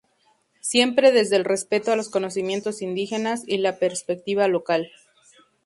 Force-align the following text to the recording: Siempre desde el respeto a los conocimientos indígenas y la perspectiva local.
Siempre 0.61 1.11
desde 1.11 1.35
el 1.35 1.45
respeto 1.45 1.91
a 1.91 1.95
los 1.95 2.09
conocimientos 2.09 2.81
indígenas 2.81 3.43
y 3.45 3.59
la 3.59 3.77
perspectiva 3.77 4.47
local. 4.47 4.91